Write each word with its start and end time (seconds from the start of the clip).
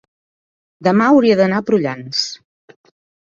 demà 0.87 1.09
hauria 1.09 1.37
d'anar 1.41 1.59
a 1.63 1.65
Prullans. 1.69 2.23